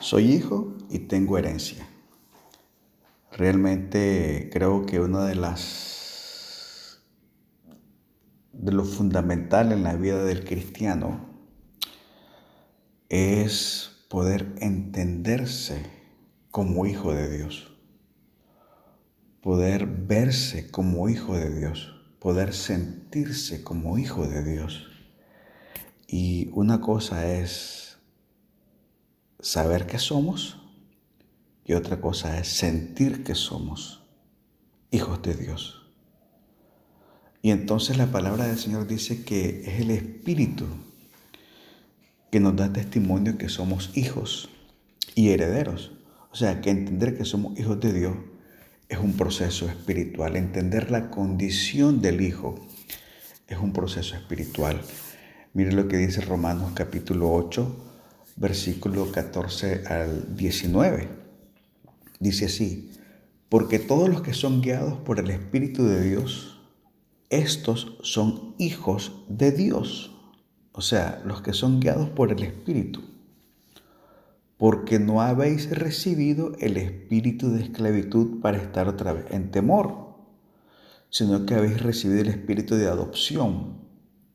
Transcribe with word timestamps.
Soy 0.00 0.32
hijo 0.32 0.78
y 0.88 1.00
tengo 1.00 1.36
herencia. 1.36 1.86
Realmente 3.32 4.48
creo 4.50 4.86
que 4.86 4.98
una 4.98 5.26
de 5.26 5.34
las 5.34 7.02
de 8.54 8.72
lo 8.72 8.86
fundamental 8.86 9.72
en 9.72 9.82
la 9.82 9.94
vida 9.96 10.24
del 10.24 10.42
cristiano 10.44 11.28
es 13.10 14.06
poder 14.08 14.54
entenderse 14.60 15.84
como 16.50 16.86
hijo 16.86 17.12
de 17.12 17.36
Dios, 17.36 17.76
poder 19.42 19.86
verse 19.86 20.70
como 20.70 21.10
hijo 21.10 21.36
de 21.36 21.54
Dios, 21.54 21.94
poder 22.18 22.54
sentirse 22.54 23.62
como 23.62 23.98
hijo 23.98 24.26
de 24.26 24.44
Dios. 24.44 24.88
Y 26.06 26.48
una 26.54 26.80
cosa 26.80 27.30
es 27.30 27.89
saber 29.42 29.86
que 29.86 29.98
somos 29.98 30.58
y 31.64 31.74
otra 31.74 32.00
cosa 32.00 32.38
es 32.38 32.48
sentir 32.48 33.22
que 33.24 33.34
somos 33.34 34.02
hijos 34.90 35.22
de 35.22 35.34
Dios. 35.34 35.86
Y 37.42 37.50
entonces 37.50 37.96
la 37.96 38.06
palabra 38.06 38.46
del 38.46 38.58
Señor 38.58 38.86
dice 38.86 39.24
que 39.24 39.62
es 39.66 39.80
el 39.80 39.90
Espíritu 39.90 40.66
que 42.30 42.40
nos 42.40 42.56
da 42.56 42.72
testimonio 42.72 43.38
que 43.38 43.48
somos 43.48 43.96
hijos 43.96 44.50
y 45.14 45.30
herederos. 45.30 45.92
O 46.32 46.36
sea, 46.36 46.60
que 46.60 46.70
entender 46.70 47.16
que 47.16 47.24
somos 47.24 47.58
hijos 47.58 47.80
de 47.80 47.92
Dios 47.92 48.16
es 48.88 48.98
un 48.98 49.14
proceso 49.14 49.66
espiritual. 49.68 50.36
Entender 50.36 50.90
la 50.90 51.10
condición 51.10 52.02
del 52.02 52.20
hijo 52.20 52.54
es 53.48 53.58
un 53.58 53.72
proceso 53.72 54.14
espiritual. 54.14 54.80
Mire 55.54 55.72
lo 55.72 55.88
que 55.88 55.96
dice 55.96 56.20
Romanos 56.20 56.72
capítulo 56.74 57.32
8, 57.32 57.89
versículo 58.40 59.12
14 59.12 59.84
al 59.86 60.34
19. 60.34 61.08
Dice 62.18 62.46
así, 62.46 62.90
porque 63.50 63.78
todos 63.78 64.08
los 64.08 64.22
que 64.22 64.32
son 64.32 64.62
guiados 64.62 64.94
por 64.98 65.20
el 65.20 65.30
Espíritu 65.30 65.84
de 65.84 66.02
Dios, 66.02 66.58
estos 67.28 67.98
son 68.02 68.54
hijos 68.58 69.12
de 69.28 69.52
Dios. 69.52 70.16
O 70.72 70.80
sea, 70.80 71.22
los 71.26 71.42
que 71.42 71.52
son 71.52 71.80
guiados 71.80 72.08
por 72.08 72.32
el 72.32 72.42
Espíritu. 72.42 73.02
Porque 74.56 74.98
no 74.98 75.20
habéis 75.20 75.70
recibido 75.70 76.52
el 76.60 76.76
espíritu 76.76 77.50
de 77.50 77.62
esclavitud 77.62 78.40
para 78.40 78.58
estar 78.58 78.88
otra 78.88 79.14
vez 79.14 79.24
en 79.30 79.50
temor, 79.50 80.16
sino 81.08 81.46
que 81.46 81.54
habéis 81.54 81.82
recibido 81.82 82.20
el 82.20 82.28
espíritu 82.28 82.74
de 82.74 82.86
adopción 82.86 83.78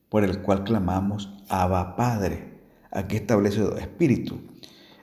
por 0.10 0.24
el 0.24 0.42
cual 0.42 0.64
clamamos 0.64 1.32
Abba 1.48 1.96
Padre. 1.96 2.55
Aquí 2.96 3.18
establece 3.18 3.60
dos 3.60 3.78
espíritus. 3.82 4.40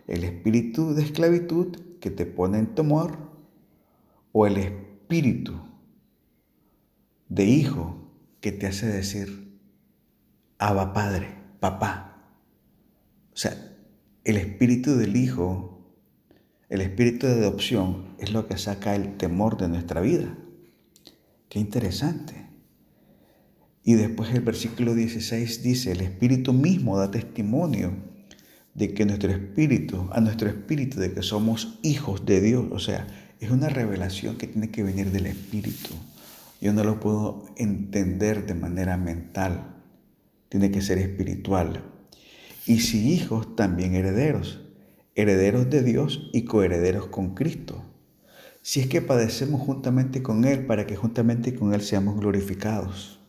El 0.06 0.24
espíritu 0.24 0.94
de 0.94 1.02
esclavitud 1.02 1.76
que 2.00 2.10
te 2.10 2.24
pone 2.24 2.58
en 2.58 2.74
temor 2.74 3.18
o 4.32 4.46
el 4.46 4.56
espíritu 4.56 5.60
de 7.28 7.44
hijo 7.44 8.10
que 8.40 8.50
te 8.50 8.66
hace 8.66 8.86
decir 8.86 9.60
Abba 10.56 10.94
Padre, 10.94 11.36
papá. 11.60 12.32
O 13.34 13.36
sea, 13.36 13.76
el 14.24 14.38
espíritu 14.38 14.96
del 14.96 15.14
hijo, 15.14 15.94
el 16.70 16.80
espíritu 16.80 17.26
de 17.26 17.34
adopción 17.34 18.16
es 18.18 18.32
lo 18.32 18.46
que 18.46 18.56
saca 18.56 18.96
el 18.96 19.18
temor 19.18 19.58
de 19.58 19.68
nuestra 19.68 20.00
vida. 20.00 20.34
Qué 21.50 21.58
interesante. 21.58 22.41
Y 23.84 23.94
después 23.94 24.32
el 24.32 24.42
versículo 24.42 24.94
16 24.94 25.62
dice, 25.62 25.92
el 25.92 26.02
Espíritu 26.02 26.52
mismo 26.52 26.98
da 26.98 27.10
testimonio 27.10 27.92
de 28.74 28.94
que 28.94 29.04
nuestro 29.04 29.30
espíritu, 29.30 30.08
a 30.12 30.20
nuestro 30.20 30.48
espíritu, 30.48 30.98
de 30.98 31.12
que 31.12 31.22
somos 31.22 31.78
hijos 31.82 32.24
de 32.24 32.40
Dios. 32.40 32.66
O 32.70 32.78
sea, 32.78 33.06
es 33.40 33.50
una 33.50 33.68
revelación 33.68 34.36
que 34.36 34.46
tiene 34.46 34.70
que 34.70 34.82
venir 34.82 35.10
del 35.10 35.26
Espíritu. 35.26 35.90
Yo 36.60 36.72
no 36.72 36.84
lo 36.84 37.00
puedo 37.00 37.46
entender 37.56 38.46
de 38.46 38.54
manera 38.54 38.96
mental, 38.96 39.82
tiene 40.48 40.70
que 40.70 40.80
ser 40.80 40.98
espiritual. 40.98 41.82
Y 42.66 42.80
si 42.80 43.12
hijos, 43.12 43.56
también 43.56 43.94
herederos, 43.94 44.60
herederos 45.16 45.68
de 45.68 45.82
Dios 45.82 46.30
y 46.32 46.44
coherederos 46.44 47.08
con 47.08 47.34
Cristo. 47.34 47.84
Si 48.62 48.78
es 48.78 48.86
que 48.86 49.02
padecemos 49.02 49.60
juntamente 49.60 50.22
con 50.22 50.44
Él 50.44 50.66
para 50.66 50.86
que 50.86 50.94
juntamente 50.94 51.54
con 51.56 51.74
Él 51.74 51.82
seamos 51.82 52.20
glorificados. 52.20 53.21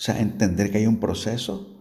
O 0.00 0.02
sea, 0.02 0.18
entender 0.18 0.70
que 0.70 0.78
hay 0.78 0.86
un 0.86 0.98
proceso 0.98 1.76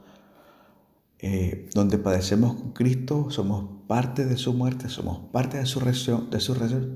eh, 1.19 1.69
donde 1.74 1.97
padecemos 1.97 2.53
con 2.53 2.74
Cristo, 2.74 3.30
somos 3.30 3.85
parte 3.88 4.25
de 4.25 4.35
su 4.35 4.53
muerte, 4.53 4.90
somos 4.90 5.31
parte 5.31 5.57
de 5.57 5.66
su, 5.66 5.80
resurrección, 5.80 6.29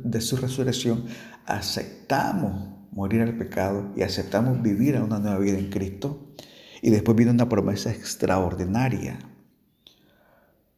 de, 0.04 0.20
su, 0.20 0.36
resurrección, 0.36 1.06
aceptamos 1.46 2.72
morir 2.92 3.22
al 3.22 3.38
pecado 3.38 3.94
y 3.96 4.02
aceptamos 4.02 4.62
vivir 4.62 4.98
una 4.98 5.20
nueva 5.20 5.40
vida 5.40 5.58
en 5.58 5.70
Cristo. 5.70 6.34
Y 6.82 6.90
después 6.90 7.16
viene 7.16 7.32
una 7.32 7.48
promesa 7.48 7.90
extraordinaria. 7.90 9.18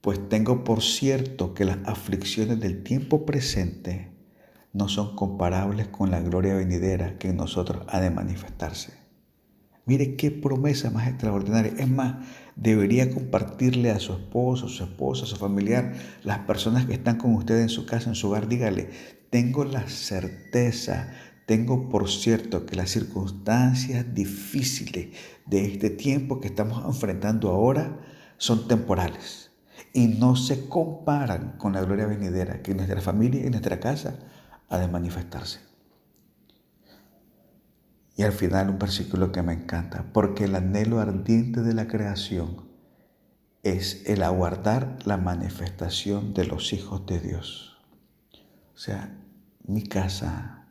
Pues 0.02 0.30
tengo 0.30 0.64
por 0.64 0.84
cierto 0.84 1.56
que 1.56 1.66
las 1.66 1.80
aflicciones 1.86 2.60
del 2.60 2.84
tiempo 2.84 3.26
presente 3.26 4.12
no 4.74 4.90
son 4.90 5.16
comparables 5.16 5.88
con 5.88 6.12
la 6.12 6.22
gloria 6.22 6.54
venidera 6.54 7.18
que 7.18 7.30
en 7.30 7.38
nosotros 7.38 7.84
ha 7.90 8.00
de 8.00 8.12
manifestarse. 8.12 9.05
Mire 9.86 10.16
qué 10.16 10.32
promesa 10.32 10.90
más 10.90 11.08
extraordinaria. 11.08 11.74
Es 11.78 11.88
más, 11.88 12.16
debería 12.56 13.12
compartirle 13.12 13.92
a 13.92 14.00
su 14.00 14.14
esposo, 14.14 14.68
su 14.68 14.84
esposa, 14.84 15.26
su 15.26 15.36
familiar, 15.36 15.94
las 16.24 16.40
personas 16.40 16.86
que 16.86 16.94
están 16.94 17.18
con 17.18 17.36
usted 17.36 17.62
en 17.62 17.70
su 17.70 17.86
casa, 17.86 18.10
en 18.10 18.16
su 18.16 18.30
hogar. 18.30 18.48
Dígale, 18.48 18.90
tengo 19.30 19.64
la 19.64 19.88
certeza, 19.88 21.14
tengo 21.46 21.90
por 21.90 22.10
cierto 22.10 22.66
que 22.66 22.76
las 22.76 22.90
circunstancias 22.90 24.14
difíciles 24.14 25.10
de 25.46 25.66
este 25.66 25.92
tiempo 25.92 26.40
que 26.40 26.48
estamos 26.48 26.84
enfrentando 26.86 27.50
ahora 27.52 28.00
son 28.38 28.68
temporales 28.68 29.52
y 29.94 30.08
no 30.08 30.36
se 30.36 30.68
comparan 30.68 31.58
con 31.58 31.74
la 31.74 31.82
gloria 31.82 32.08
venidera 32.08 32.62
que 32.62 32.74
nuestra 32.74 33.02
familia 33.02 33.46
y 33.46 33.50
nuestra 33.50 33.80
casa 33.80 34.18
ha 34.70 34.80
de 34.80 34.88
manifestarse. 34.88 35.65
Y 38.16 38.24
al 38.24 38.32
final 38.32 38.70
un 38.70 38.80
versículo 38.80 39.32
que 39.32 39.42
me 39.42 39.54
encanta, 39.54 40.06
porque 40.14 40.46
el 40.46 40.56
anhelo 40.56 41.00
ardiente 41.00 41.62
de 41.62 41.74
la 41.74 41.88
creación 41.88 42.66
es 43.64 44.04
el 44.06 44.24
aguardar 44.24 45.00
la 45.06 45.18
manifestación 45.18 46.34
de 46.34 46.46
los 46.46 46.72
hijos 46.72 47.06
de 47.06 47.20
Dios. 47.20 47.78
O 48.74 48.78
sea, 48.78 49.18
mi 49.66 49.84
casa, 49.84 50.68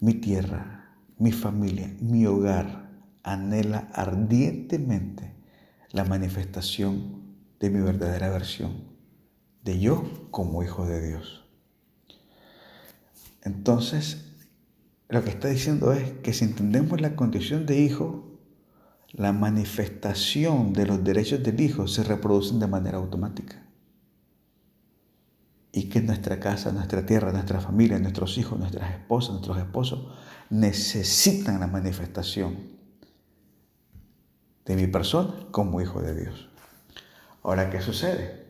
mi 0.00 0.14
tierra, 0.14 0.96
mi 1.16 1.32
familia, 1.32 1.94
mi 2.00 2.26
hogar 2.26 2.90
anhela 3.22 3.88
ardientemente 3.92 5.34
la 5.90 6.04
manifestación 6.04 7.22
de 7.60 7.70
mi 7.70 7.80
verdadera 7.80 8.30
versión, 8.30 8.84
de 9.62 9.80
yo 9.80 10.28
como 10.30 10.62
hijo 10.62 10.86
de 10.86 11.06
Dios. 11.06 11.44
Entonces, 13.42 14.27
lo 15.08 15.24
que 15.24 15.30
está 15.30 15.48
diciendo 15.48 15.92
es 15.92 16.12
que 16.22 16.34
si 16.34 16.44
entendemos 16.44 17.00
la 17.00 17.16
condición 17.16 17.64
de 17.64 17.80
hijo, 17.80 18.38
la 19.12 19.32
manifestación 19.32 20.74
de 20.74 20.86
los 20.86 21.02
derechos 21.02 21.42
del 21.42 21.60
hijo 21.60 21.88
se 21.88 22.04
reproducen 22.04 22.60
de 22.60 22.66
manera 22.66 22.98
automática. 22.98 23.62
Y 25.72 25.88
que 25.88 26.02
nuestra 26.02 26.40
casa, 26.40 26.72
nuestra 26.72 27.06
tierra, 27.06 27.32
nuestra 27.32 27.60
familia, 27.60 27.98
nuestros 27.98 28.36
hijos, 28.36 28.58
nuestras 28.58 28.90
esposas, 28.90 29.30
nuestros 29.30 29.58
esposos 29.58 30.12
necesitan 30.50 31.60
la 31.60 31.66
manifestación 31.66 32.56
de 34.66 34.76
mi 34.76 34.86
persona 34.88 35.34
como 35.50 35.80
hijo 35.80 36.02
de 36.02 36.20
Dios. 36.20 36.50
Ahora, 37.42 37.70
¿qué 37.70 37.80
sucede? 37.80 38.46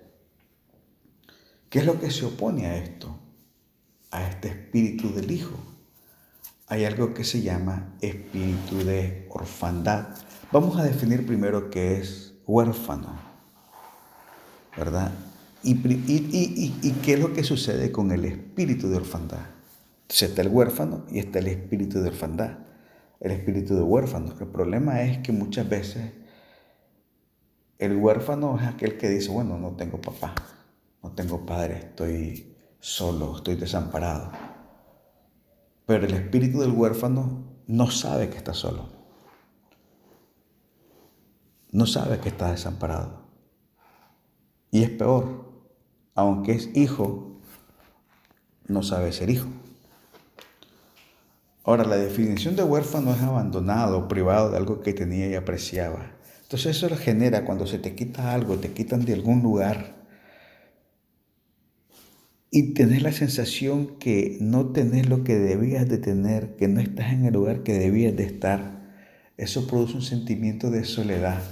¿Qué 1.70 1.81
es 1.81 1.87
lo 1.87 2.00
que 2.00 2.10
se 2.10 2.25
opone 2.25 2.66
a 2.66 2.76
esto? 2.76 3.16
A 4.10 4.26
este 4.26 4.49
espíritu 4.49 5.12
del 5.12 5.31
hijo 5.31 5.68
hay 6.69 6.85
algo 6.85 7.15
que 7.15 7.25
se 7.25 7.41
llama 7.41 7.94
espíritu 8.00 8.85
de 8.85 9.26
orfandad. 9.31 10.09
Vamos 10.53 10.76
a 10.79 10.85
definir 10.85 11.26
primero 11.26 11.70
qué 11.70 11.99
es 11.99 12.35
huérfano, 12.47 13.19
¿verdad? 14.76 15.12
Y, 15.62 15.75
qué 17.03 17.15
es 17.15 17.20
lo 17.20 17.32
que 17.32 17.43
sucede 17.43 17.91
con 17.91 18.12
el 18.12 18.25
espíritu 18.26 18.88
de 18.88 18.97
orfandad. 18.97 19.47
Entonces 20.03 20.31
está 20.31 20.43
el 20.43 20.49
huérfano 20.49 21.05
y 21.11 21.19
está 21.19 21.38
el 21.38 21.49
espíritu 21.49 22.00
de 22.00 22.09
orfandad, 22.11 22.59
el 23.20 23.32
espíritu 23.32 23.75
de 23.75 23.82
huérfano. 23.82 24.35
El 24.38 24.47
problema 24.47 25.03
es 25.03 25.19
que 25.19 25.32
muchas 25.32 25.69
veces 25.69 26.12
el 27.79 27.97
huérfano 27.97 28.59
es 28.61 28.67
aquel 28.67 28.99
que 28.99 29.09
dice, 29.09 29.31
bueno, 29.31 29.59
no 29.59 29.73
tengo 29.73 30.00
papá, 30.00 30.35
no 31.03 31.12
tengo 31.12 31.47
padre, 31.47 31.79
estoy 31.79 32.55
solo, 32.79 33.37
estoy 33.37 33.56
desamparado. 33.56 34.31
Pero 35.88 36.05
el 36.05 36.12
espíritu 36.12 36.61
del 36.61 36.73
huérfano 36.73 37.46
no 37.67 37.90
sabe 37.90 38.29
que 38.29 38.37
está 38.37 38.52
solo. 38.52 38.90
No 41.73 41.87
sabe 41.87 42.19
que 42.20 42.29
está 42.29 42.50
desamparado. 42.50 43.23
Y 44.70 44.82
es 44.82 44.90
peor, 44.90 45.50
aunque 46.14 46.52
es 46.52 46.76
hijo, 46.76 47.40
no 48.67 48.82
sabe 48.82 49.12
ser 49.12 49.31
hijo. 49.31 49.49
Ahora, 51.64 51.85
la 51.85 51.96
definición 51.96 52.55
de 52.55 52.64
huérfano 52.64 53.14
es 53.14 53.23
abandonado, 53.23 54.08
privado 54.08 54.50
de 54.50 54.58
algo 54.58 54.82
que 54.82 54.93
tenía 54.93 55.26
y 55.29 55.37
apreciaba. 55.37 56.05
Entonces 56.43 56.76
eso 56.76 56.91
lo 56.91 56.99
genera 56.99 57.46
cuando 57.46 57.67
se 57.67 57.79
te 57.79 57.94
quita 57.94 58.34
algo, 58.34 58.58
te 58.58 58.75
quitan 58.75 59.06
de 59.06 59.14
algún 59.14 59.43
lugar 59.43 59.97
y 62.50 62.74
tenés 62.74 63.02
la 63.02 63.12
sensación 63.12 63.98
que 63.98 64.38
no 64.40 64.70
tenés 64.72 65.08
lo 65.08 65.24
que 65.24 65.36
debías 65.36 65.88
de 65.88 65.98
tener, 65.98 66.56
que 66.56 66.68
no 66.68 66.80
estás 66.80 67.12
en 67.12 67.24
el 67.26 67.34
lugar 67.34 67.62
que 67.62 67.78
debías 67.78 68.16
de 68.16 68.24
estar. 68.24 68.78
Eso 69.36 69.66
produce 69.66 69.94
un 69.94 70.02
sentimiento 70.02 70.70
de 70.70 70.84
soledad 70.84 71.42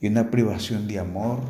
y 0.00 0.06
una 0.08 0.30
privación 0.30 0.86
de 0.86 0.98
amor, 0.98 1.40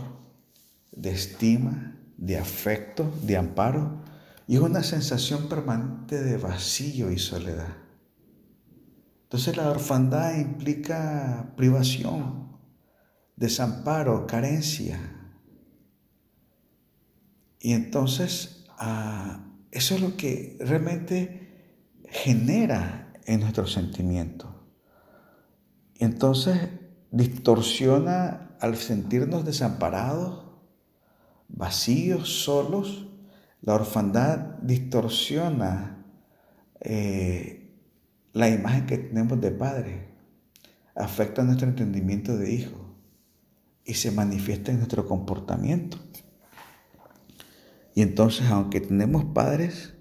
de 0.93 1.11
estima, 1.11 1.97
de 2.17 2.39
afecto, 2.39 3.13
de 3.23 3.37
amparo 3.37 4.03
y 4.47 4.55
es 4.55 4.61
una 4.61 4.83
sensación 4.83 5.49
permanente 5.49 6.23
de 6.23 6.39
vacío 6.39 7.13
y 7.13 7.19
soledad. 7.19 7.77
Entonces 9.25 9.57
la 9.59 9.69
orfandad 9.69 10.39
implica 10.39 11.53
privación, 11.57 12.57
desamparo, 13.37 14.27
carencia. 14.27 15.18
Y 17.61 17.73
entonces 17.73 18.65
ah, 18.79 19.45
eso 19.71 19.95
es 19.95 20.01
lo 20.01 20.17
que 20.17 20.57
realmente 20.61 21.49
genera 22.09 23.13
en 23.27 23.41
nuestro 23.41 23.67
sentimiento. 23.67 24.55
Y 25.95 26.05
entonces 26.05 26.57
distorsiona 27.11 28.57
al 28.61 28.77
sentirnos 28.77 29.45
desamparados, 29.45 30.45
vacíos, 31.49 32.43
solos. 32.43 33.09
La 33.61 33.75
orfandad 33.75 34.59
distorsiona 34.63 36.05
eh, 36.81 37.59
la 38.33 38.49
imagen 38.49 38.87
que 38.87 38.99
tenemos 38.99 39.41
de 39.41 39.51
padre, 39.51 40.09
afecta 40.95 41.43
nuestro 41.43 41.69
entendimiento 41.69 42.37
de 42.37 42.53
hijo 42.53 42.95
y 43.85 43.95
se 43.95 44.11
manifiesta 44.13 44.71
en 44.71 44.79
nuestro 44.79 45.07
comportamiento. 45.07 45.99
Y 47.99 48.03
entonces, 48.03 48.49
aunque 48.49 48.81
tenemos 48.81 49.25
padres, 49.25 49.93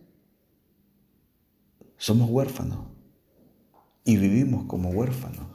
somos 1.97 2.29
huérfanos 2.29 2.85
y 4.03 4.17
vivimos 4.17 4.65
como 4.65 4.91
huérfanos. 4.91 5.47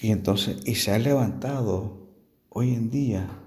Y 0.00 0.10
entonces, 0.10 0.56
y 0.66 0.74
se 0.74 0.90
ha 0.90 0.98
levantado 0.98 2.08
hoy 2.48 2.74
en 2.74 2.90
día 2.90 3.38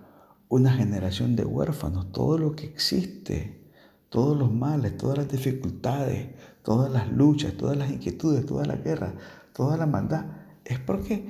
una 0.48 0.72
generación 0.72 1.36
de 1.36 1.44
huérfanos. 1.44 2.14
Todo 2.14 2.38
lo 2.38 2.56
que 2.56 2.68
existe, 2.68 3.70
todos 4.08 4.38
los 4.38 4.54
males, 4.54 4.96
todas 4.96 5.18
las 5.18 5.28
dificultades, 5.28 6.30
todas 6.64 6.90
las 6.90 7.12
luchas, 7.12 7.58
todas 7.58 7.76
las 7.76 7.92
inquietudes, 7.92 8.46
toda 8.46 8.66
la 8.66 8.78
guerra, 8.78 9.16
toda 9.52 9.76
la 9.76 9.86
maldad, 9.86 10.28
es 10.64 10.80
porque 10.80 11.30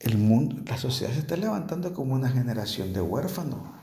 el 0.00 0.16
mundo, 0.16 0.56
la 0.66 0.78
sociedad 0.78 1.12
se 1.12 1.18
está 1.18 1.36
levantando 1.36 1.92
como 1.92 2.14
una 2.14 2.30
generación 2.30 2.94
de 2.94 3.02
huérfanos. 3.02 3.81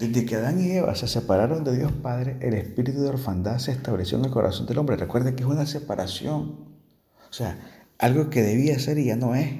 Desde 0.00 0.24
que 0.24 0.36
Adán 0.36 0.58
y 0.58 0.70
Eva 0.70 0.94
se 0.94 1.06
separaron 1.06 1.62
de 1.62 1.76
Dios 1.76 1.92
Padre, 1.92 2.38
el 2.40 2.54
espíritu 2.54 3.02
de 3.02 3.10
orfandad 3.10 3.58
se 3.58 3.72
estableció 3.72 4.16
en 4.16 4.24
el 4.24 4.30
corazón 4.30 4.64
del 4.64 4.78
hombre. 4.78 4.96
Recuerden 4.96 5.36
que 5.36 5.42
es 5.42 5.48
una 5.48 5.66
separación. 5.66 6.70
O 7.28 7.32
sea, 7.32 7.84
algo 7.98 8.30
que 8.30 8.40
debía 8.40 8.78
ser 8.78 8.98
y 8.98 9.04
ya 9.04 9.16
no 9.16 9.34
es. 9.34 9.50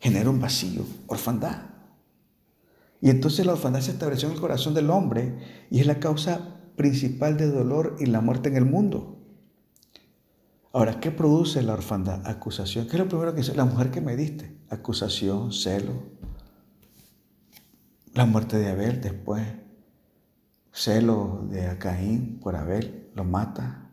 Genera 0.00 0.30
un 0.30 0.40
vacío, 0.40 0.86
orfandad. 1.06 1.66
Y 3.02 3.10
entonces 3.10 3.44
la 3.44 3.52
orfandad 3.52 3.82
se 3.82 3.90
estableció 3.90 4.28
en 4.28 4.36
el 4.36 4.40
corazón 4.40 4.72
del 4.72 4.88
hombre 4.88 5.66
y 5.70 5.80
es 5.80 5.86
la 5.86 6.00
causa 6.00 6.62
principal 6.76 7.36
de 7.36 7.48
dolor 7.48 7.96
y 8.00 8.06
la 8.06 8.22
muerte 8.22 8.48
en 8.48 8.56
el 8.56 8.64
mundo. 8.64 9.18
Ahora, 10.72 10.98
¿qué 10.98 11.10
produce 11.10 11.60
la 11.60 11.74
orfandad? 11.74 12.26
Acusación. 12.26 12.86
¿Qué 12.86 12.92
es 12.92 13.00
lo 13.00 13.08
primero 13.08 13.34
que 13.34 13.42
dice? 13.42 13.54
La 13.54 13.66
mujer 13.66 13.90
que 13.90 14.00
me 14.00 14.16
diste. 14.16 14.56
Acusación, 14.70 15.52
celo. 15.52 16.31
La 18.14 18.26
muerte 18.26 18.58
de 18.58 18.68
Abel 18.68 19.00
después. 19.00 19.42
Celo 20.70 21.46
de 21.50 21.78
Caín 21.78 22.38
por 22.40 22.56
Abel. 22.56 23.10
Lo 23.14 23.24
mata. 23.24 23.90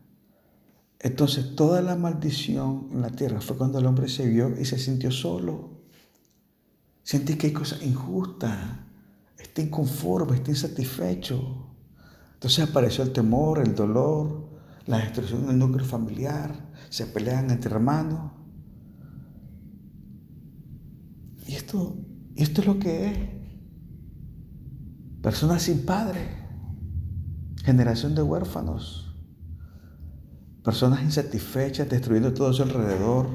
Entonces 1.00 1.56
toda 1.56 1.82
la 1.82 1.96
maldición 1.96 2.90
en 2.92 3.02
la 3.02 3.12
tierra 3.12 3.40
fue 3.40 3.58
cuando 3.58 3.80
el 3.80 3.86
hombre 3.86 4.10
se 4.10 4.28
vio 4.28 4.60
y 4.60 4.66
se 4.66 4.78
sintió 4.78 5.12
solo. 5.12 5.80
Sentí 7.04 7.36
que 7.36 7.48
hay 7.48 7.54
cosas 7.54 7.82
injustas, 7.82 8.58
está 9.38 9.62
inconforme, 9.62 10.36
está 10.36 10.52
insatisfecho. 10.52 11.68
Entonces 12.34 12.70
apareció 12.70 13.06
el 13.06 13.14
temor, 13.14 13.60
el 13.60 13.74
dolor, 13.74 14.50
la 14.86 14.98
destrucción 14.98 15.48
del 15.48 15.58
núcleo 15.58 15.86
familiar, 15.86 16.70
se 16.90 17.06
pelean 17.06 17.50
entre 17.50 17.72
hermanos. 17.72 18.32
Y 21.48 21.56
esto, 21.56 21.96
esto 22.36 22.62
es 22.62 22.68
lo 22.68 22.78
que 22.78 23.06
es. 23.08 23.39
Personas 25.22 25.64
sin 25.64 25.86
padre, 25.86 26.30
generación 27.66 28.16
de 28.16 28.22
huérfanos. 28.22 29.14
Personas 30.64 31.02
insatisfechas, 31.02 31.90
destruyendo 31.90 32.34
todo 32.34 32.54
su 32.54 32.64
alrededor, 32.64 33.28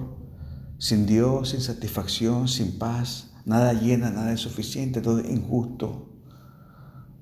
sin 0.78 1.04
Dios, 1.04 1.50
sin 1.50 1.60
satisfacción, 1.60 2.48
sin 2.48 2.78
paz, 2.78 3.34
nada 3.44 3.75
llena, 3.75 4.10
nada 4.10 4.32
es 4.32 4.40
suficiente, 4.40 5.02
todo 5.02 5.20
injusto. 5.20 6.10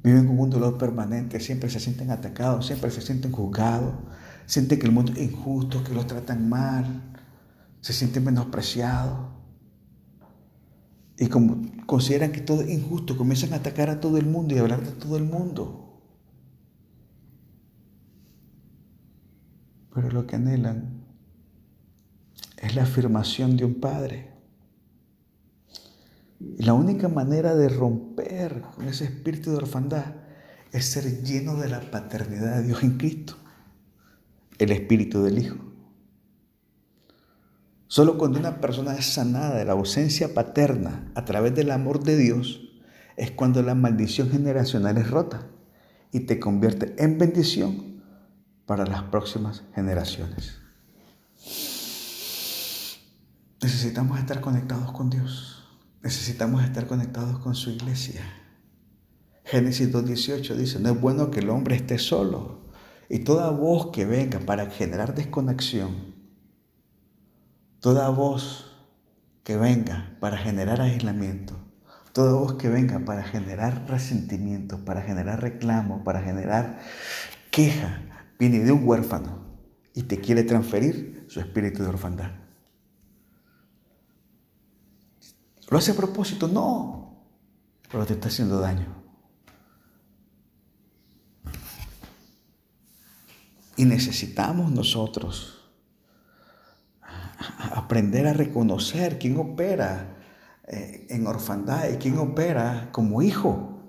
Viven 0.04 0.28
con 0.28 0.38
un 0.38 0.50
dolor 0.50 0.78
permanente, 0.78 1.40
siempre 1.40 1.68
se 1.68 1.80
sienten 1.80 2.12
atacados, 2.12 2.66
siempre 2.66 2.90
se 2.90 3.00
sienten 3.00 3.32
juzgados, 3.32 3.94
sienten 4.46 4.78
que 4.78 4.86
el 4.86 4.92
mundo 4.92 5.12
es 5.12 5.18
injusto, 5.18 5.82
que 5.82 5.92
los 5.92 6.06
tratan 6.06 6.48
mal, 6.48 7.02
se 7.80 7.92
sienten 7.92 8.24
menospreciados. 8.24 9.28
Y 11.18 11.26
como 11.26 11.62
consideran 11.86 12.32
que 12.32 12.40
todo 12.40 12.62
es 12.62 12.70
injusto, 12.70 13.16
comienzan 13.16 13.52
a 13.52 13.56
atacar 13.56 13.90
a 13.90 14.00
todo 14.00 14.18
el 14.18 14.26
mundo 14.26 14.54
y 14.54 14.58
a 14.58 14.62
hablar 14.62 14.84
de 14.84 14.92
todo 14.92 15.16
el 15.16 15.24
mundo. 15.24 15.82
pero 19.94 20.10
lo 20.10 20.26
que 20.26 20.36
anhelan 20.36 21.04
es 22.58 22.74
la 22.74 22.84
afirmación 22.84 23.56
de 23.56 23.64
un 23.64 23.74
padre. 23.74 24.30
Y 26.40 26.62
la 26.62 26.74
única 26.74 27.08
manera 27.08 27.54
de 27.54 27.68
romper 27.68 28.62
con 28.74 28.88
ese 28.88 29.04
espíritu 29.04 29.50
de 29.50 29.58
orfandad 29.58 30.14
es 30.72 30.86
ser 30.86 31.22
lleno 31.22 31.56
de 31.56 31.68
la 31.68 31.80
paternidad 31.90 32.56
de 32.56 32.62
Dios 32.64 32.82
en 32.82 32.96
Cristo, 32.96 33.36
el 34.58 34.72
espíritu 34.72 35.22
del 35.22 35.38
Hijo. 35.38 35.71
Solo 37.92 38.16
cuando 38.16 38.38
una 38.38 38.58
persona 38.58 38.94
es 38.94 39.04
sanada 39.04 39.58
de 39.58 39.66
la 39.66 39.72
ausencia 39.72 40.32
paterna 40.32 41.12
a 41.14 41.26
través 41.26 41.54
del 41.54 41.70
amor 41.70 42.02
de 42.02 42.16
Dios, 42.16 42.62
es 43.18 43.32
cuando 43.32 43.62
la 43.62 43.74
maldición 43.74 44.30
generacional 44.30 44.96
es 44.96 45.10
rota 45.10 45.46
y 46.10 46.20
te 46.20 46.40
convierte 46.40 46.94
en 46.96 47.18
bendición 47.18 48.02
para 48.64 48.86
las 48.86 49.02
próximas 49.02 49.64
generaciones. 49.74 50.58
Necesitamos 53.60 54.18
estar 54.18 54.40
conectados 54.40 54.90
con 54.92 55.10
Dios. 55.10 55.62
Necesitamos 56.02 56.64
estar 56.64 56.86
conectados 56.86 57.40
con 57.40 57.54
su 57.54 57.68
iglesia. 57.72 58.22
Génesis 59.44 59.92
2.18 59.92 60.54
dice, 60.54 60.80
no 60.80 60.92
es 60.92 60.98
bueno 60.98 61.30
que 61.30 61.40
el 61.40 61.50
hombre 61.50 61.76
esté 61.76 61.98
solo. 61.98 62.70
Y 63.10 63.18
toda 63.18 63.50
voz 63.50 63.90
que 63.92 64.06
venga 64.06 64.38
para 64.38 64.70
generar 64.70 65.14
desconexión, 65.14 66.11
toda 67.82 68.08
voz 68.10 68.70
que 69.42 69.56
venga 69.56 70.16
para 70.20 70.38
generar 70.38 70.80
aislamiento, 70.80 71.58
toda 72.12 72.32
voz 72.32 72.54
que 72.54 72.68
venga 72.68 73.00
para 73.00 73.24
generar 73.24 73.86
resentimiento, 73.88 74.84
para 74.84 75.02
generar 75.02 75.42
reclamo, 75.42 76.04
para 76.04 76.22
generar 76.22 76.78
queja, 77.50 78.00
viene 78.38 78.60
de 78.60 78.70
un 78.70 78.86
huérfano 78.86 79.42
y 79.94 80.04
te 80.04 80.20
quiere 80.20 80.44
transferir 80.44 81.26
su 81.28 81.40
espíritu 81.40 81.82
de 81.82 81.88
orfandad. 81.88 82.30
¿Lo 85.68 85.76
hace 85.76 85.90
a 85.90 85.96
propósito? 85.96 86.46
No, 86.46 87.26
pero 87.90 88.06
te 88.06 88.12
está 88.12 88.28
haciendo 88.28 88.60
daño. 88.60 88.94
Y 93.76 93.86
necesitamos 93.86 94.70
nosotros 94.70 95.61
aprender 97.92 98.26
a 98.26 98.32
reconocer 98.32 99.18
quién 99.18 99.36
opera 99.36 100.16
eh, 100.66 101.06
en 101.10 101.26
orfandad 101.26 101.90
y 101.90 101.98
quién 101.98 102.16
opera 102.16 102.88
como 102.90 103.20
hijo. 103.20 103.82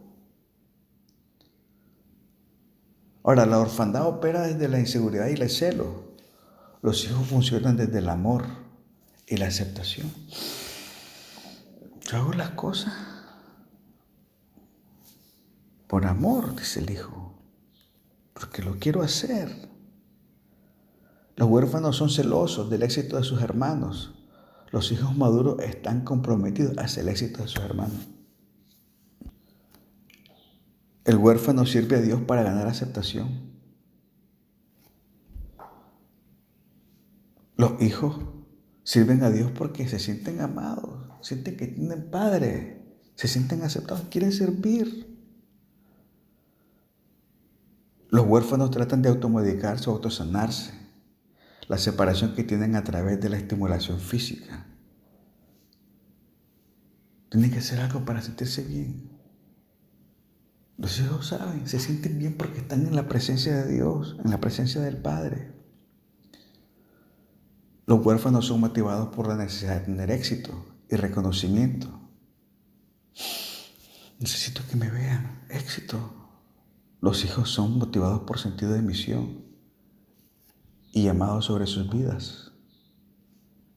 Ahora, 3.24 3.45
la 3.45 3.60
orfandad 3.60 4.05
opera 4.05 4.41
desde 4.41 4.67
la 4.67 4.79
inseguridad 4.79 5.29
y 5.29 5.41
el 5.41 5.50
celo. 5.50 6.12
Los 6.81 7.05
hijos 7.05 7.25
funcionan 7.25 7.77
desde 7.77 8.00
el 8.00 8.10
amor 8.10 8.43
y 9.25 9.38
la 9.38 9.48
aceptación. 9.48 10.12
Yo 12.01 12.17
hago 12.17 12.33
las 12.33 12.50
cosas 12.50 12.93
por 15.88 16.05
amor, 16.05 16.57
dice 16.57 16.81
el 16.81 16.89
hijo, 16.89 17.39
porque 18.33 18.63
lo 18.63 18.77
quiero 18.79 19.01
hacer. 19.01 19.73
Los 21.36 21.50
huérfanos 21.50 21.96
son 21.96 22.10
celosos 22.10 22.70
del 22.70 22.84
éxito 22.84 23.18
de 23.18 23.24
sus 23.24 23.42
hermanos. 23.42 24.13
Los 24.72 24.92
hijos 24.92 25.16
maduros 25.16 25.60
están 25.62 26.02
comprometidos 26.04 26.78
hacia 26.78 27.02
el 27.02 27.10
éxito 27.10 27.42
de 27.42 27.48
sus 27.48 27.63
hermanos. 27.63 28.08
El 31.06 31.18
huérfano 31.18 31.66
sirve 31.66 31.98
a 31.98 32.02
Dios 32.02 32.22
para 32.22 32.44
ganar 32.44 32.68
aceptación. 32.68 33.52
Los 37.58 37.82
hijos 37.82 38.20
sirven 38.84 39.24
a 39.24 39.30
Dios 39.30 39.52
porque 39.52 39.88
se 39.88 40.00
sienten 40.00 40.42
amados, 40.42 41.10
sienten 41.22 41.58
que 41.58 41.68
tienen 41.68 42.10
padre, 42.10 42.98
se 43.16 43.28
sienten 43.28 43.63
aceptados, 43.63 44.06
quieren 44.10 44.32
servir. 44.32 45.08
Los 48.10 48.25
huérfanos 48.25 48.72
tratan 48.72 49.02
de 49.02 49.10
automedicarse 49.10 49.90
o 49.90 49.94
autosanarse 49.94 50.83
la 51.74 51.80
separación 51.80 52.36
que 52.36 52.44
tienen 52.44 52.75
a 52.75 52.84
través 52.84 53.20
de 53.20 53.30
la 53.30 53.38
estimulación 53.38 54.00
física. 54.00 54.68
Tienen 57.30 57.50
que 57.50 57.58
hacer 57.58 57.80
algo 57.80 58.06
para 58.06 58.22
sentirse 58.22 58.63
bien. 58.63 59.10
Los 60.77 61.00
hijos 61.00 61.25
saben, 61.25 61.68
se 61.68 61.80
sienten 61.80 62.20
bien 62.20 62.38
porque 62.38 62.60
están 62.60 62.86
en 62.86 62.96
la 62.96 63.08
presencia 63.08 63.56
de 63.56 63.74
Dios, 63.74 64.18
en 64.24 64.30
la 64.30 64.39
presencia 64.39 64.82
del 64.82 64.98
Padre. 64.98 65.51
Los 67.88 68.06
huérfanos 68.06 68.46
son 68.46 68.60
motivados 68.60 69.08
por 69.15 69.27
la 69.27 69.36
necesidad 69.36 69.80
de 69.80 69.86
tener 69.86 70.12
éxito 70.12 70.77
y 70.92 70.96
reconocimiento. 70.96 71.89
Necesito 74.20 74.62
que 74.70 74.75
me 74.75 74.92
vean, 74.92 75.44
éxito. 75.50 76.38
Los 77.01 77.25
hijos 77.25 77.50
son 77.50 77.80
motivados 77.80 78.22
por 78.27 78.38
sentido 78.38 78.74
de 78.74 78.84
misión 78.84 79.52
y 80.94 81.04
llamados 81.04 81.46
sobre 81.46 81.66
sus 81.66 81.90
vidas. 81.90 82.52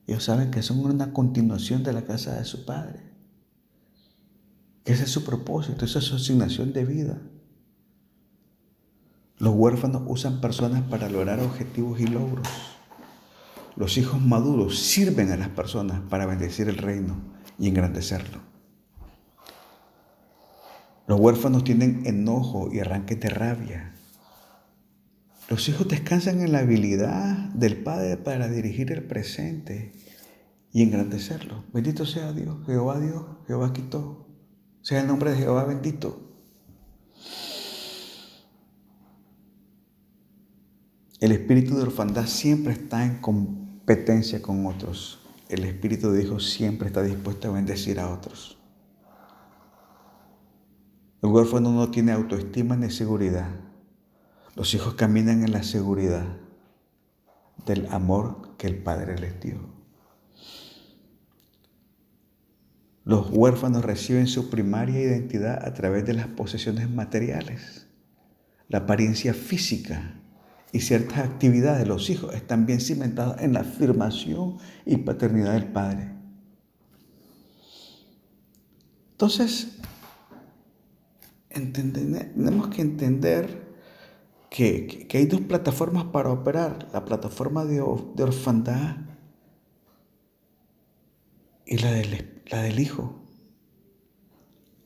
Ellos 0.06 0.22
saben 0.22 0.52
que 0.52 0.62
son 0.62 0.78
una 0.80 1.12
continuación 1.12 1.82
de 1.82 1.92
la 1.92 2.04
casa 2.04 2.36
de 2.36 2.44
su 2.44 2.64
padre. 2.64 3.00
Que 4.84 4.92
ese 4.92 5.04
es 5.04 5.10
su 5.10 5.24
propósito, 5.24 5.84
esa 5.84 5.98
es 5.98 6.04
su 6.04 6.14
asignación 6.14 6.72
de 6.72 6.84
vida. 6.84 7.20
Los 9.38 9.54
huérfanos 9.54 10.02
usan 10.06 10.40
personas 10.40 10.82
para 10.82 11.08
lograr 11.08 11.40
objetivos 11.40 11.98
y 12.00 12.06
logros. 12.06 12.46
Los 13.74 13.98
hijos 13.98 14.20
maduros 14.20 14.78
sirven 14.78 15.32
a 15.32 15.36
las 15.36 15.48
personas 15.48 16.00
para 16.08 16.26
bendecir 16.26 16.68
el 16.68 16.78
reino 16.78 17.16
y 17.58 17.68
engrandecerlo. 17.68 18.40
Los 21.06 21.18
huérfanos 21.18 21.64
tienen 21.64 22.04
enojo 22.06 22.68
y 22.72 22.80
arranques 22.80 23.18
de 23.20 23.28
rabia. 23.28 23.95
Los 25.48 25.68
hijos 25.68 25.86
descansan 25.86 26.40
en 26.40 26.50
la 26.50 26.58
habilidad 26.60 27.36
del 27.54 27.76
Padre 27.76 28.16
para 28.16 28.48
dirigir 28.48 28.90
el 28.90 29.04
presente 29.04 29.92
y 30.72 30.82
engrandecerlo. 30.82 31.64
Bendito 31.72 32.04
sea 32.04 32.32
Dios, 32.32 32.66
Jehová 32.66 32.98
Dios, 32.98 33.24
Jehová 33.46 33.72
quitó. 33.72 34.26
Sea 34.82 35.00
el 35.00 35.06
nombre 35.06 35.30
de 35.30 35.36
Jehová 35.36 35.64
bendito. 35.64 36.26
El 41.20 41.32
espíritu 41.32 41.76
de 41.76 41.82
orfandad 41.82 42.26
siempre 42.26 42.72
está 42.72 43.06
en 43.06 43.20
competencia 43.20 44.42
con 44.42 44.66
otros. 44.66 45.20
El 45.48 45.64
espíritu 45.64 46.10
de 46.10 46.24
hijo 46.24 46.40
siempre 46.40 46.88
está 46.88 47.02
dispuesto 47.02 47.48
a 47.48 47.52
bendecir 47.52 48.00
a 48.00 48.12
otros. 48.12 48.58
El 51.22 51.30
huérfano 51.30 51.72
no 51.72 51.90
tiene 51.90 52.12
autoestima 52.12 52.76
ni 52.76 52.90
seguridad. 52.90 53.65
Los 54.56 54.72
hijos 54.72 54.94
caminan 54.94 55.44
en 55.44 55.52
la 55.52 55.62
seguridad 55.62 56.24
del 57.66 57.86
amor 57.90 58.56
que 58.56 58.66
el 58.66 58.78
Padre 58.78 59.18
les 59.18 59.38
dio. 59.38 59.58
Los 63.04 63.28
huérfanos 63.30 63.84
reciben 63.84 64.26
su 64.26 64.48
primaria 64.48 64.98
identidad 64.98 65.62
a 65.62 65.74
través 65.74 66.06
de 66.06 66.14
las 66.14 66.28
posesiones 66.28 66.90
materiales. 66.90 67.86
La 68.68 68.78
apariencia 68.78 69.34
física 69.34 70.14
y 70.72 70.80
ciertas 70.80 71.18
actividades 71.18 71.80
de 71.80 71.86
los 71.86 72.08
hijos 72.08 72.34
están 72.34 72.64
bien 72.64 72.80
cimentadas 72.80 73.42
en 73.42 73.52
la 73.52 73.60
afirmación 73.60 74.56
y 74.86 74.96
paternidad 74.96 75.52
del 75.52 75.66
Padre. 75.66 76.12
Entonces, 79.12 79.76
tenemos 81.50 82.68
que 82.68 82.80
entender 82.80 83.65
que, 84.56 85.06
hay 85.12 85.26
dos 85.26 85.42
plataformas 85.42 86.04
para 86.04 86.30
operar, 86.30 86.88
la 86.94 87.04
plataforma 87.04 87.66
de, 87.66 87.82
orfandad 87.82 88.96
y 91.66 91.76
la 91.76 91.92
del, 91.92 92.42
la 92.46 92.62
del 92.62 92.80
hijo. 92.80 93.20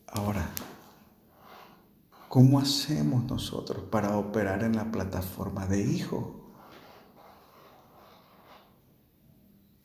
Ahora, 0.08 0.50
¿cómo 2.28 2.58
hacemos 2.58 3.22
nosotros 3.26 3.84
para 3.84 4.16
operar 4.16 4.64
en 4.64 4.74
la 4.74 4.90
plataforma 4.90 5.68
de 5.68 5.82
hijo? 5.82 6.50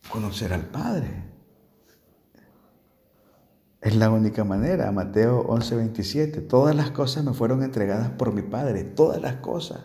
Conocer 0.10 0.52
al 0.52 0.66
Padre. 0.66 1.35
Es 3.86 3.96
la 3.96 4.10
única 4.10 4.44
manera. 4.44 4.92
Mateo 4.92 5.46
11:27. 5.48 6.42
Todas 6.42 6.76
las 6.76 6.90
cosas 6.90 7.24
me 7.24 7.36
fueron 7.36 7.62
entregadas 7.62 8.10
por 8.10 8.34
mi 8.34 8.42
Padre. 8.42 8.84
Todas 8.84 9.22
las 9.22 9.36
cosas. 9.36 9.82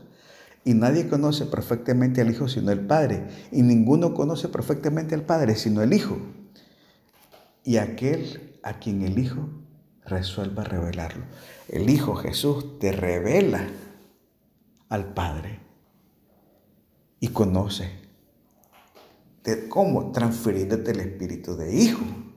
Y 0.64 0.72
nadie 0.72 1.06
conoce 1.06 1.44
perfectamente 1.44 2.22
al 2.22 2.30
Hijo 2.30 2.48
sino 2.48 2.72
el 2.72 2.80
Padre. 2.80 3.28
Y 3.52 3.60
ninguno 3.60 4.14
conoce 4.14 4.48
perfectamente 4.48 5.14
al 5.14 5.24
Padre 5.24 5.54
sino 5.54 5.82
el 5.82 5.92
Hijo. 5.92 6.16
Y 7.62 7.76
aquel 7.76 8.58
a 8.62 8.78
quien 8.78 9.02
el 9.02 9.18
Hijo 9.18 9.50
resuelva 10.06 10.64
revelarlo. 10.64 11.24
El 11.68 11.90
Hijo 11.90 12.14
Jesús 12.14 12.78
te 12.78 12.92
revela 12.92 13.68
al 14.88 15.12
Padre. 15.12 15.60
Y 17.20 17.28
conoce 17.28 17.90
de 19.44 19.68
cómo 19.68 20.10
transfiriéndote 20.10 20.92
el 20.92 21.00
espíritu 21.00 21.54
de 21.54 21.76
Hijo. 21.76 22.29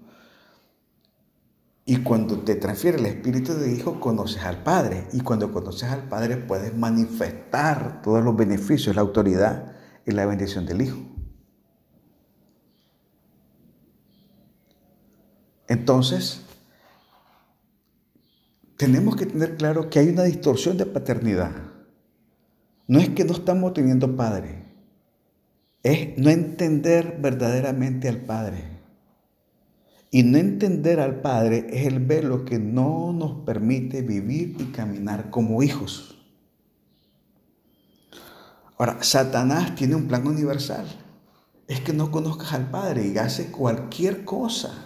Y 1.85 1.97
cuando 1.97 2.39
te 2.39 2.55
transfiere 2.55 2.97
el 2.97 3.05
espíritu 3.05 3.53
de 3.53 3.73
hijo, 3.73 3.99
conoces 3.99 4.43
al 4.43 4.63
Padre. 4.63 5.07
Y 5.11 5.21
cuando 5.21 5.51
conoces 5.51 5.89
al 5.89 6.07
Padre, 6.07 6.37
puedes 6.37 6.75
manifestar 6.75 8.01
todos 8.01 8.23
los 8.23 8.35
beneficios, 8.35 8.95
la 8.95 9.01
autoridad 9.01 9.73
y 10.05 10.11
la 10.11 10.25
bendición 10.25 10.65
del 10.65 10.81
Hijo. 10.81 10.99
Entonces, 15.67 16.41
tenemos 18.77 19.15
que 19.15 19.25
tener 19.25 19.57
claro 19.57 19.89
que 19.89 19.99
hay 19.99 20.09
una 20.09 20.23
distorsión 20.23 20.77
de 20.77 20.85
paternidad. 20.85 21.51
No 22.87 22.99
es 22.99 23.09
que 23.09 23.23
no 23.23 23.33
estamos 23.33 23.73
teniendo 23.73 24.15
padre, 24.15 24.63
es 25.83 26.17
no 26.17 26.29
entender 26.29 27.17
verdaderamente 27.21 28.07
al 28.07 28.17
Padre. 28.17 28.72
Y 30.13 30.21
no 30.21 30.37
entender 30.37 30.99
al 30.99 31.21
Padre 31.21 31.65
es 31.71 31.87
el 31.87 31.97
velo 31.97 32.45
que 32.45 32.59
no 32.59 33.11
nos 33.13 33.43
permite 33.47 34.03
vivir 34.03 34.55
y 34.59 34.65
caminar 34.65 35.31
como 35.31 35.63
hijos. 35.63 36.23
Ahora, 38.77 39.01
Satanás 39.01 39.73
tiene 39.73 39.95
un 39.95 40.07
plan 40.07 40.27
universal. 40.27 40.85
Es 41.67 41.79
que 41.79 41.93
no 41.93 42.11
conozcas 42.11 42.53
al 42.53 42.69
Padre 42.69 43.07
y 43.07 43.17
hace 43.17 43.47
cualquier 43.47 44.23
cosa 44.23 44.85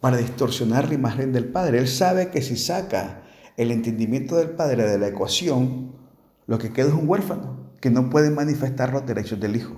para 0.00 0.16
distorsionar 0.16 0.88
la 0.88 0.94
imagen 0.94 1.34
del 1.34 1.44
Padre. 1.44 1.80
Él 1.80 1.88
sabe 1.88 2.30
que 2.30 2.40
si 2.40 2.56
saca 2.56 3.24
el 3.58 3.70
entendimiento 3.70 4.36
del 4.36 4.48
Padre 4.48 4.88
de 4.88 4.98
la 4.98 5.08
ecuación, 5.08 5.92
lo 6.46 6.56
que 6.56 6.72
queda 6.72 6.88
es 6.88 6.94
un 6.94 7.06
huérfano 7.06 7.74
que 7.82 7.90
no 7.90 8.08
puede 8.08 8.30
manifestar 8.30 8.94
los 8.94 9.04
derechos 9.04 9.38
del 9.38 9.56
Hijo. 9.56 9.76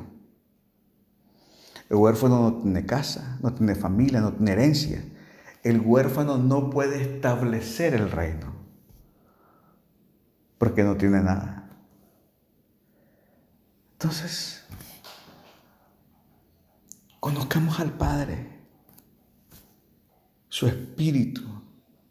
El 1.91 1.97
huérfano 1.97 2.41
no 2.41 2.55
tiene 2.63 2.87
casa, 2.87 3.37
no 3.43 3.53
tiene 3.53 3.75
familia, 3.75 4.21
no 4.21 4.33
tiene 4.33 4.53
herencia. 4.53 5.05
El 5.65 5.81
huérfano 5.81 6.39
no 6.39 6.71
puede 6.71 7.03
establecer 7.03 7.95
el 7.95 8.11
reino 8.11 8.55
porque 10.57 10.85
no 10.85 10.97
tiene 10.97 11.21
nada. 11.21 11.69
Entonces, 13.93 14.65
conozcamos 17.19 17.81
al 17.81 17.93
Padre. 17.93 18.61
Su 20.49 20.69
Espíritu 20.69 21.43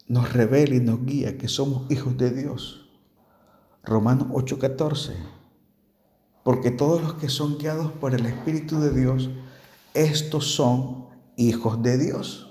nos 0.08 0.32
revela 0.32 0.74
y 0.74 0.80
nos 0.80 1.06
guía 1.06 1.38
que 1.38 1.48
somos 1.48 1.90
hijos 1.90 2.18
de 2.18 2.30
Dios. 2.30 2.90
Romanos 3.82 4.28
8:14. 4.30 5.14
Porque 6.42 6.70
todos 6.70 7.02
los 7.02 7.14
que 7.14 7.28
son 7.28 7.56
guiados 7.56 7.92
por 7.92 8.14
el 8.14 8.26
Espíritu 8.26 8.78
de 8.80 8.92
Dios, 8.92 9.30
estos 9.94 10.46
son 10.54 11.06
hijos 11.36 11.82
de 11.82 11.98
Dios. 11.98 12.46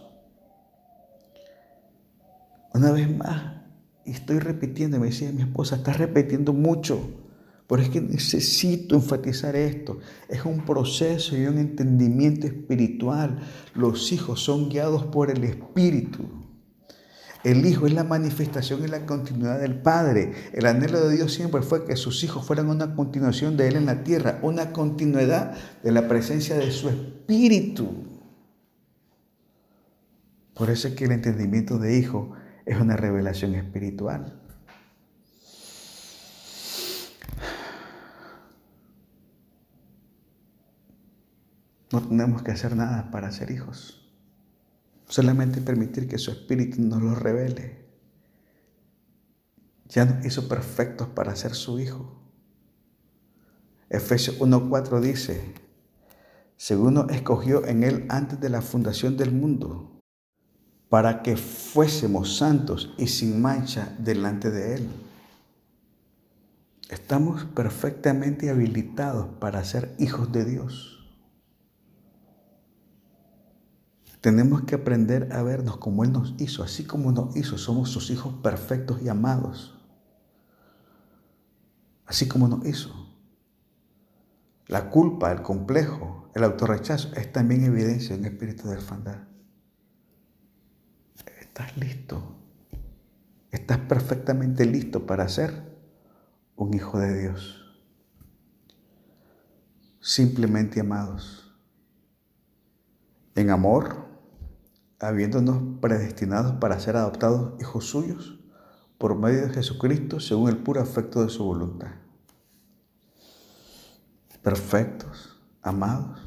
Una 2.74 2.92
vez 2.92 3.16
más, 3.16 3.62
estoy 4.06 4.40
repitiendo, 4.40 5.00
me 5.00 5.08
decía 5.08 5.32
mi 5.32 5.42
esposa, 5.42 5.78
estás 5.78 5.98
repitiendo 5.98 6.54
mucho, 6.54 7.00
pero 7.68 7.82
es 7.82 7.90
que 7.90 8.02
necesito 8.02 8.96
enfatizar 8.96 9.56
esto. 9.56 10.00
Es 10.28 10.46
un 10.46 10.66
proceso 10.66 11.38
y 11.38 11.46
un 11.46 11.58
entendimiento 11.58 12.48
espiritual. 12.48 13.40
Los 13.76 14.12
hijos 14.12 14.42
son 14.42 14.70
guiados 14.70 15.04
por 15.04 15.30
el 15.30 15.44
Espíritu. 15.44 16.39
El 17.44 17.66
Hijo 17.66 17.88
es 17.88 17.94
la 17.94 18.04
manifestación 18.04 18.84
y 18.84 18.88
la 18.88 19.06
continuidad 19.06 19.60
del 19.60 19.82
Padre. 19.82 20.34
El 20.52 20.66
anhelo 20.66 21.08
de 21.08 21.16
Dios 21.16 21.34
siempre 21.34 21.62
fue 21.62 21.86
que 21.86 21.96
sus 21.96 22.24
hijos 22.24 22.46
fueran 22.46 22.70
una 22.70 22.96
continuación 22.96 23.56
de 23.56 23.70
Él 23.70 23.78
en 23.78 23.86
la 23.86 24.04
tierra, 24.04 24.40
una 24.42 24.74
continuidad 24.74 25.56
de 25.82 25.92
la 25.92 26.08
presencia 26.08 26.58
de 26.58 26.72
su 26.72 26.90
Espíritu. 26.90 28.10
Por 30.54 30.70
eso 30.70 30.90
es 30.90 30.96
que 30.96 31.06
el 31.06 31.14
entendimiento 31.14 31.80
de 31.80 31.98
Hijo 31.98 32.34
es 32.66 32.78
una 32.78 32.98
revelación 32.98 33.56
espiritual. 33.56 34.36
No 41.92 42.02
tenemos 42.02 42.44
que 42.44 42.52
hacer 42.52 42.76
nada 42.76 43.10
para 43.10 43.32
ser 43.32 43.50
hijos. 43.50 44.09
Solamente 45.10 45.60
permitir 45.60 46.08
que 46.08 46.20
su 46.20 46.30
espíritu 46.30 46.82
nos 46.82 47.02
lo 47.02 47.16
revele. 47.16 47.84
Ya 49.86 50.06
nos 50.06 50.24
hizo 50.24 50.48
perfectos 50.48 51.08
para 51.08 51.36
ser 51.36 51.56
su 51.56 51.80
hijo. 51.80 52.22
Efesios 53.90 54.40
1.4 54.40 55.00
dice, 55.02 55.56
según 56.58 56.94
nos 56.94 57.10
escogió 57.10 57.66
en 57.66 57.84
él 57.84 58.06
antes 58.10 58.40
de 58.40 58.50
la 58.50 58.62
fundación 58.62 59.18
del 59.18 59.32
mundo, 59.32 60.00
para 60.90 61.24
que 61.24 61.38
fuésemos 61.38 62.38
santos 62.38 62.94
y 63.00 63.08
sin 63.08 63.42
mancha 63.42 63.96
delante 63.98 64.52
de 64.52 64.76
él. 64.76 64.90
Estamos 66.90 67.46
perfectamente 67.46 68.52
habilitados 68.52 69.28
para 69.40 69.64
ser 69.64 69.96
hijos 69.98 70.32
de 70.32 70.46
Dios. 70.46 70.99
Tenemos 74.22 74.64
que 74.64 74.76
aprender 74.76 75.32
a 75.32 75.42
vernos 75.44 75.78
como 75.78 76.04
Él 76.04 76.12
nos 76.12 76.36
hizo, 76.40 76.64
así 76.64 76.84
como 76.84 77.12
nos 77.12 77.36
hizo, 77.36 77.58
somos 77.58 77.90
sus 77.90 78.10
hijos 78.10 78.34
perfectos 78.44 79.02
y 79.02 79.08
amados. 79.08 79.78
Así 82.06 82.28
como 82.28 82.48
nos 82.48 82.66
hizo. 82.66 82.94
La 84.68 84.90
culpa, 84.90 85.32
el 85.32 85.42
complejo, 85.42 86.30
el 86.36 86.44
autorrechazo 86.44 87.14
es 87.16 87.32
también 87.32 87.64
evidencia 87.64 88.16
en 88.16 88.26
espíritu 88.26 88.68
de 88.68 88.76
orfandad. 88.76 89.24
Estás 91.40 91.78
listo. 91.78 92.36
Estás 93.52 93.80
perfectamente 93.80 94.66
listo 94.66 95.06
para 95.06 95.28
ser 95.30 95.78
un 96.56 96.74
hijo 96.74 97.00
de 97.00 97.20
Dios. 97.20 97.80
Simplemente 100.02 100.82
amados. 100.82 101.56
En 103.36 103.50
amor, 103.50 104.09
habiéndonos 105.00 105.80
predestinados 105.80 106.54
para 106.60 106.80
ser 106.80 106.98
adoptados 106.98 107.60
hijos 107.62 107.86
suyos 107.86 108.40
por 108.98 109.18
medio 109.18 109.48
de 109.48 109.54
Jesucristo 109.54 110.20
según 110.20 110.50
el 110.50 110.58
puro 110.58 110.82
afecto 110.82 111.24
de 111.24 111.30
su 111.30 111.44
voluntad. 111.44 111.92
Perfectos, 114.44 115.42
amados, 115.62 116.20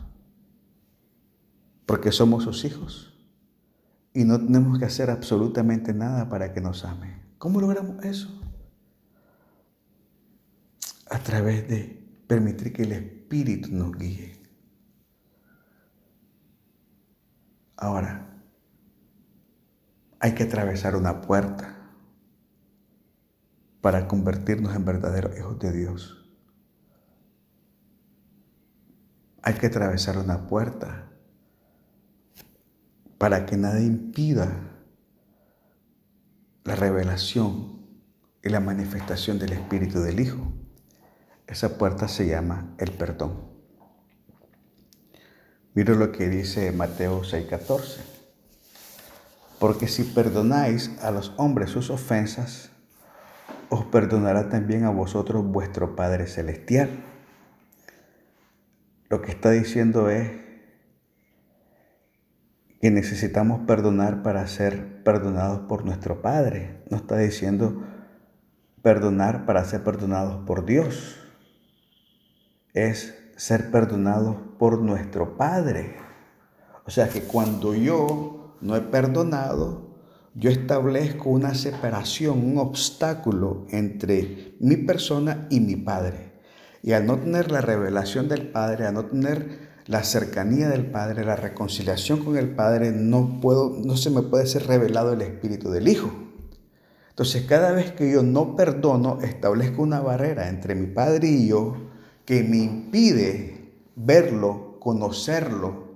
porque 1.86 2.12
somos 2.12 2.44
sus 2.44 2.64
hijos 2.64 3.12
y 4.14 4.24
no 4.24 4.38
tenemos 4.38 4.78
que 4.78 4.84
hacer 4.84 5.10
absolutamente 5.10 5.92
nada 5.92 6.28
para 6.28 6.52
que 6.52 6.60
nos 6.60 6.84
ame. 6.84 7.22
¿Cómo 7.38 7.60
logramos 7.60 8.02
eso? 8.04 8.40
A 11.10 11.18
través 11.18 11.68
de 11.68 12.02
permitir 12.26 12.72
que 12.72 12.82
el 12.82 12.92
Espíritu 12.92 13.68
nos 13.70 13.92
guíe. 13.98 14.40
Ahora, 17.76 18.31
hay 20.22 20.34
que 20.34 20.44
atravesar 20.44 20.94
una 20.94 21.20
puerta 21.20 21.74
para 23.80 24.06
convertirnos 24.06 24.76
en 24.76 24.84
verdaderos 24.84 25.36
hijos 25.36 25.58
de 25.58 25.72
Dios. 25.72 26.32
Hay 29.42 29.54
que 29.54 29.66
atravesar 29.66 30.18
una 30.18 30.46
puerta 30.46 31.10
para 33.18 33.46
que 33.46 33.56
nada 33.56 33.80
impida 33.80 34.48
la 36.62 36.76
revelación 36.76 37.84
y 38.44 38.48
la 38.48 38.60
manifestación 38.60 39.40
del 39.40 39.54
Espíritu 39.54 40.02
del 40.02 40.20
Hijo. 40.20 40.52
Esa 41.48 41.76
puerta 41.76 42.06
se 42.06 42.28
llama 42.28 42.76
el 42.78 42.92
perdón. 42.92 43.50
Mira 45.74 45.94
lo 45.94 46.12
que 46.12 46.28
dice 46.28 46.70
Mateo 46.70 47.22
6:14. 47.24 48.11
Porque 49.62 49.86
si 49.86 50.02
perdonáis 50.02 50.90
a 51.02 51.12
los 51.12 51.34
hombres 51.36 51.70
sus 51.70 51.88
ofensas, 51.90 52.72
os 53.68 53.84
perdonará 53.84 54.48
también 54.48 54.82
a 54.82 54.90
vosotros 54.90 55.44
vuestro 55.44 55.94
Padre 55.94 56.26
Celestial. 56.26 56.90
Lo 59.08 59.22
que 59.22 59.30
está 59.30 59.52
diciendo 59.52 60.10
es 60.10 60.32
que 62.80 62.90
necesitamos 62.90 63.60
perdonar 63.64 64.24
para 64.24 64.44
ser 64.48 65.04
perdonados 65.04 65.60
por 65.68 65.84
nuestro 65.84 66.22
Padre. 66.22 66.82
No 66.90 66.96
está 66.96 67.18
diciendo 67.18 67.84
perdonar 68.82 69.46
para 69.46 69.64
ser 69.64 69.84
perdonados 69.84 70.44
por 70.44 70.66
Dios. 70.66 71.20
Es 72.74 73.16
ser 73.36 73.70
perdonados 73.70 74.38
por 74.58 74.80
nuestro 74.80 75.36
Padre. 75.36 75.94
O 76.84 76.90
sea 76.90 77.08
que 77.08 77.22
cuando 77.22 77.76
yo 77.76 78.41
no 78.62 78.76
he 78.76 78.80
perdonado, 78.80 79.92
yo 80.34 80.50
establezco 80.50 81.28
una 81.28 81.54
separación, 81.54 82.38
un 82.38 82.58
obstáculo 82.58 83.66
entre 83.70 84.54
mi 84.60 84.76
persona 84.76 85.46
y 85.50 85.60
mi 85.60 85.76
Padre. 85.76 86.32
Y 86.82 86.92
al 86.92 87.06
no 87.06 87.18
tener 87.18 87.50
la 87.52 87.60
revelación 87.60 88.28
del 88.28 88.48
Padre, 88.48 88.86
al 88.86 88.94
no 88.94 89.04
tener 89.04 89.72
la 89.86 90.02
cercanía 90.04 90.68
del 90.68 90.86
Padre, 90.86 91.24
la 91.24 91.36
reconciliación 91.36 92.24
con 92.24 92.38
el 92.38 92.54
Padre, 92.54 92.92
no, 92.92 93.40
puedo, 93.40 93.76
no 93.84 93.96
se 93.96 94.10
me 94.10 94.22
puede 94.22 94.46
ser 94.46 94.66
revelado 94.66 95.12
el 95.12 95.20
Espíritu 95.20 95.70
del 95.70 95.88
Hijo. 95.88 96.10
Entonces 97.10 97.42
cada 97.42 97.72
vez 97.72 97.92
que 97.92 98.10
yo 98.10 98.22
no 98.22 98.56
perdono, 98.56 99.18
establezco 99.20 99.82
una 99.82 100.00
barrera 100.00 100.48
entre 100.48 100.74
mi 100.74 100.86
Padre 100.86 101.28
y 101.28 101.48
yo 101.48 101.76
que 102.24 102.42
me 102.42 102.56
impide 102.56 103.72
verlo, 103.96 104.78
conocerlo, 104.80 105.91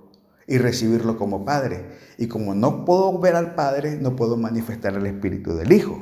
y 0.47 0.57
recibirlo 0.57 1.17
como 1.17 1.43
Padre. 1.43 1.97
Y 2.17 2.27
como 2.27 2.55
no 2.55 2.85
puedo 2.85 3.19
ver 3.19 3.35
al 3.35 3.53
Padre, 3.53 3.97
no 3.97 4.15
puedo 4.15 4.37
manifestar 4.37 4.95
el 4.95 5.05
Espíritu 5.05 5.53
del 5.53 5.73
Hijo. 5.73 6.01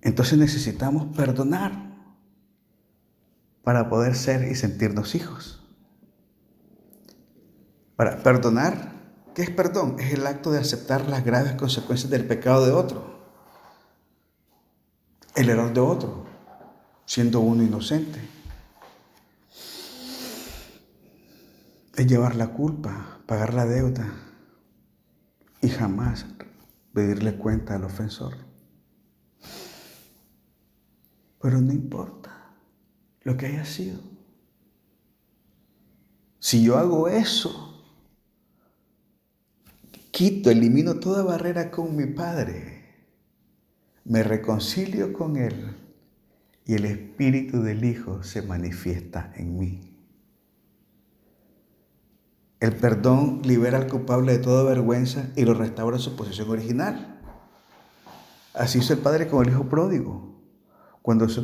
Entonces 0.00 0.38
necesitamos 0.38 1.16
perdonar 1.16 1.94
para 3.62 3.88
poder 3.88 4.14
ser 4.14 4.50
y 4.50 4.54
sentirnos 4.54 5.14
hijos. 5.14 5.62
Para 7.96 8.22
perdonar, 8.22 8.92
¿qué 9.34 9.42
es 9.42 9.50
perdón? 9.50 9.96
Es 9.98 10.12
el 10.12 10.26
acto 10.26 10.50
de 10.52 10.58
aceptar 10.58 11.08
las 11.08 11.24
graves 11.24 11.54
consecuencias 11.54 12.10
del 12.10 12.26
pecado 12.26 12.66
de 12.66 12.72
otro, 12.72 13.14
el 15.34 15.48
error 15.48 15.72
de 15.72 15.80
otro, 15.80 16.26
siendo 17.06 17.40
uno 17.40 17.62
inocente. 17.62 18.20
Es 21.96 22.06
llevar 22.06 22.34
la 22.34 22.48
culpa, 22.48 23.20
pagar 23.26 23.54
la 23.54 23.66
deuda 23.66 24.12
y 25.60 25.68
jamás 25.68 26.26
pedirle 26.92 27.36
cuenta 27.36 27.76
al 27.76 27.84
ofensor. 27.84 28.36
Pero 31.40 31.60
no 31.60 31.72
importa 31.72 32.54
lo 33.22 33.36
que 33.36 33.46
haya 33.46 33.64
sido. 33.64 34.00
Si 36.38 36.62
yo 36.62 36.76
hago 36.76 37.08
eso, 37.08 37.84
quito, 40.10 40.50
elimino 40.50 41.00
toda 41.00 41.22
barrera 41.22 41.70
con 41.70 41.96
mi 41.96 42.06
Padre, 42.06 42.84
me 44.04 44.22
reconcilio 44.22 45.12
con 45.12 45.36
Él 45.36 45.76
y 46.66 46.74
el 46.74 46.84
Espíritu 46.84 47.62
del 47.62 47.84
Hijo 47.84 48.22
se 48.22 48.42
manifiesta 48.42 49.32
en 49.36 49.58
mí. 49.58 49.93
El 52.64 52.76
perdón 52.76 53.42
libera 53.44 53.76
al 53.76 53.88
culpable 53.88 54.32
de 54.32 54.38
toda 54.38 54.64
vergüenza 54.64 55.26
y 55.36 55.44
lo 55.44 55.52
restaura 55.52 55.98
a 55.98 56.00
su 56.00 56.16
posición 56.16 56.48
original. 56.48 57.20
Así 58.54 58.78
hizo 58.78 58.94
el 58.94 59.00
Padre 59.00 59.28
con 59.28 59.44
el 59.44 59.52
Hijo 59.52 59.64
pródigo. 59.64 60.32
Cuando 61.02 61.28
se 61.28 61.40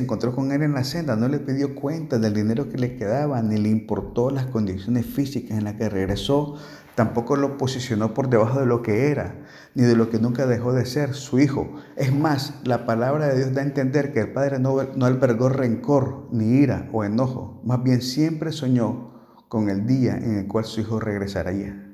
encontró 0.00 0.34
con 0.34 0.50
él, 0.52 0.62
en 0.62 0.72
la 0.72 0.84
senda, 0.84 1.16
no 1.16 1.28
le 1.28 1.38
pidió 1.38 1.74
cuenta 1.74 2.18
del 2.18 2.32
dinero 2.32 2.70
que 2.70 2.78
le 2.78 2.96
quedaba, 2.96 3.42
ni 3.42 3.58
le 3.58 3.68
importó 3.68 4.30
las 4.30 4.46
condiciones 4.46 5.04
físicas 5.04 5.58
en 5.58 5.64
las 5.64 5.74
que 5.74 5.90
regresó, 5.90 6.54
tampoco 6.94 7.36
lo 7.36 7.58
posicionó 7.58 8.14
por 8.14 8.30
debajo 8.30 8.58
de 8.58 8.64
lo 8.64 8.80
que 8.80 9.10
era, 9.10 9.44
ni 9.74 9.82
de 9.82 9.96
lo 9.96 10.08
que 10.08 10.18
nunca 10.18 10.46
dejó 10.46 10.72
de 10.72 10.86
ser, 10.86 11.12
su 11.12 11.38
hijo. 11.40 11.74
Es 11.94 12.10
más, 12.10 12.54
la 12.64 12.86
palabra 12.86 13.28
de 13.28 13.36
Dios 13.36 13.52
da 13.52 13.60
a 13.60 13.66
entender 13.66 14.14
que 14.14 14.20
el 14.20 14.32
padre 14.32 14.58
no, 14.58 14.82
no 14.96 15.04
albergó 15.04 15.50
rencor, 15.50 16.26
ni 16.32 16.54
ira 16.54 16.88
o 16.94 17.04
enojo, 17.04 17.60
más 17.64 17.82
bien 17.82 18.00
siempre 18.00 18.50
soñó 18.50 19.17
con 19.48 19.70
el 19.70 19.86
día 19.86 20.16
en 20.16 20.38
el 20.38 20.46
cual 20.46 20.64
su 20.64 20.80
hijo 20.80 21.00
regresaría. 21.00 21.84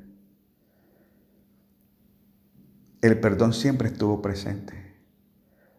El 3.01 3.21
perdón 3.21 3.53
siempre 3.53 3.89
estuvo 3.89 4.21
presente. 4.23 4.75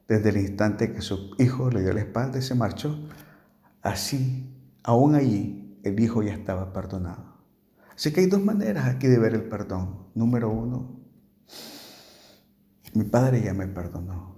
Desde 0.08 0.30
el 0.30 0.38
instante 0.38 0.94
que 0.94 1.02
su 1.02 1.32
hijo 1.40 1.70
le 1.70 1.82
dio 1.82 1.92
la 1.92 2.02
espalda 2.02 2.38
y 2.38 2.42
se 2.44 2.54
marchó, 2.54 3.10
así, 3.82 4.56
aún 4.84 5.16
allí, 5.16 5.80
el 5.84 6.00
hijo 6.00 6.22
ya 6.22 6.34
estaba 6.34 6.72
perdonado. 6.72 7.36
Así 7.96 8.14
que 8.14 8.22
hay 8.22 8.28
dos 8.28 8.44
maneras 8.44 8.86
aquí 8.86 9.08
de 9.08 9.18
ver 9.18 9.34
el 9.34 9.44
perdón. 9.44 10.10
Número 10.14 10.50
uno, 10.50 11.00
mi 12.94 13.04
padre 13.04 13.42
ya 13.42 13.54
me 13.54 13.68
perdonó. 13.68 14.36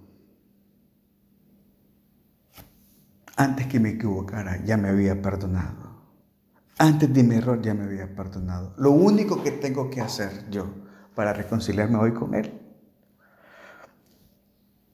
Antes 3.36 3.67
que 3.67 3.80
me 3.80 3.89
equivocara, 3.89 4.63
ya 4.63 4.78
me 4.78 4.89
había 4.89 5.21
perdonado. 5.21 5.87
Antes 6.80 7.12
de 7.12 7.24
mi 7.24 7.36
error, 7.36 7.62
ya 7.62 7.74
me 7.74 7.86
había 7.86 8.16
perdonado. 8.16 8.74
Lo 8.78 8.92
único 8.92 9.44
que 9.44 9.52
tengo 9.52 9.90
que 9.90 10.02
hacer 10.02 10.48
yo 10.50 10.68
para 11.16 11.34
reconciliarme 11.34 11.98
hoy 11.98 12.13
con 12.13 12.36
Él 12.36 12.62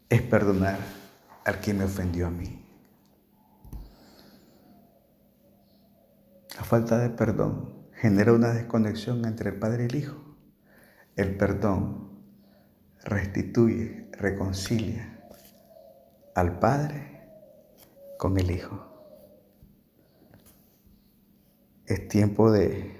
es 0.09 0.21
perdonar 0.21 0.79
al 1.43 1.59
que 1.59 1.73
me 1.73 1.83
ofendió 1.83 2.27
a 2.27 2.29
mí. 2.29 2.65
La 6.55 6.63
falta 6.63 6.97
de 6.99 7.09
perdón 7.09 7.73
genera 7.93 8.31
una 8.31 8.53
desconexión 8.53 9.25
entre 9.25 9.49
el 9.49 9.59
Padre 9.59 9.83
y 9.83 9.87
el 9.87 9.95
Hijo. 9.95 10.37
El 11.17 11.35
perdón 11.35 12.11
restituye, 13.03 14.09
reconcilia 14.13 15.19
al 16.35 16.59
Padre 16.59 17.27
con 18.17 18.37
el 18.37 18.51
Hijo. 18.51 18.92
Es 21.85 22.07
tiempo 22.07 22.51
de 22.51 22.95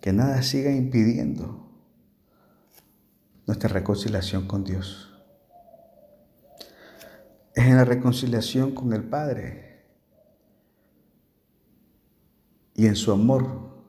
que 0.00 0.12
nada 0.12 0.42
siga 0.42 0.70
impidiendo 0.70 1.68
nuestra 3.46 3.68
reconciliación 3.68 4.46
con 4.46 4.64
Dios. 4.64 5.12
Es 7.54 7.64
en 7.64 7.76
la 7.76 7.84
reconciliación 7.84 8.74
con 8.74 8.92
el 8.92 9.04
Padre 9.04 9.84
y 12.74 12.86
en 12.86 12.94
su 12.94 13.10
amor 13.10 13.82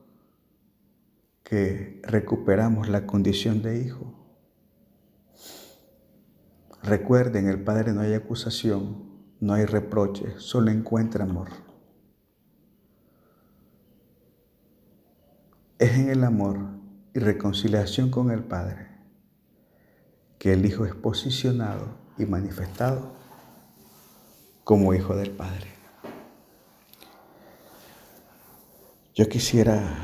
que 1.44 2.02
recuperamos 2.04 2.90
la 2.90 3.06
condición 3.06 3.62
de 3.62 3.84
hijo. 3.84 4.14
Recuerden, 6.82 7.48
el 7.48 7.64
Padre 7.64 7.94
no 7.94 8.02
hay 8.02 8.14
acusación, 8.14 9.10
no 9.40 9.54
hay 9.54 9.66
reproche, 9.66 10.34
solo 10.38 10.72
encuentra 10.72 11.24
amor. 11.24 11.69
Es 15.80 15.94
en 15.94 16.10
el 16.10 16.26
amor 16.26 16.60
y 17.14 17.20
reconciliación 17.20 18.12
con 18.12 18.32
el 18.32 18.44
Padre 18.44 18.90
que 20.38 20.52
el 20.52 20.66
Hijo 20.66 20.86
es 20.86 20.94
posicionado 20.94 21.96
y 22.18 22.26
manifestado 22.26 23.14
como 24.66 24.94
hijo 24.94 25.16
del 25.16 25.32
Padre. 25.32 25.68
Yo 29.16 29.30
quisiera 29.30 29.96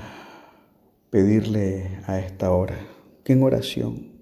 pedirle 1.09 2.01
a 2.07 2.19
esta 2.19 2.51
hora 2.51 2.79
que 3.25 3.33
en 3.33 3.43
oración 3.43 4.13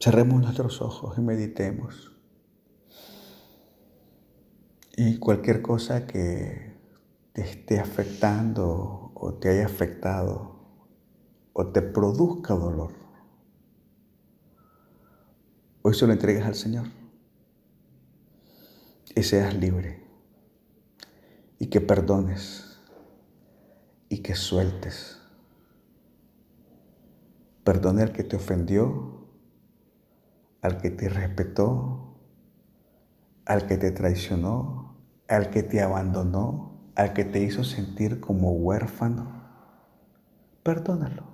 cerremos 0.00 0.42
nuestros 0.42 0.82
ojos 0.82 1.16
y 1.16 1.20
meditemos. 1.20 2.10
Y 4.96 5.18
cualquier 5.18 5.62
cosa 5.62 6.08
que 6.08 6.69
esté 7.42 7.80
afectando 7.80 9.12
o 9.14 9.34
te 9.34 9.50
haya 9.50 9.66
afectado 9.66 10.60
o 11.52 11.66
te 11.66 11.82
produzca 11.82 12.54
dolor, 12.54 13.00
Hoy 15.82 15.94
se 15.94 16.06
lo 16.06 16.12
entregues 16.12 16.44
al 16.44 16.54
Señor 16.54 16.88
y 19.16 19.22
seas 19.22 19.54
libre 19.54 20.04
y 21.58 21.68
que 21.68 21.80
perdones 21.80 22.78
y 24.10 24.18
que 24.18 24.34
sueltes. 24.34 25.22
Perdone 27.64 28.02
al 28.02 28.12
que 28.12 28.24
te 28.24 28.36
ofendió, 28.36 29.26
al 30.60 30.76
que 30.82 30.90
te 30.90 31.08
respetó, 31.08 32.20
al 33.46 33.66
que 33.66 33.78
te 33.78 33.90
traicionó, 33.92 34.98
al 35.28 35.48
que 35.48 35.62
te 35.62 35.80
abandonó, 35.80 36.69
al 37.00 37.14
que 37.14 37.24
te 37.24 37.42
hizo 37.42 37.64
sentir 37.64 38.20
como 38.20 38.52
huérfano. 38.52 39.42
Perdónalo. 40.62 41.24